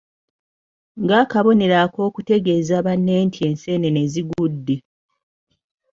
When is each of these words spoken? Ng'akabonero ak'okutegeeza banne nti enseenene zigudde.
Ng'akabonero 1.03 1.75
ak'okutegeeza 1.85 2.75
banne 2.85 3.13
nti 3.25 3.39
enseenene 3.49 4.01
zigudde. 4.13 4.75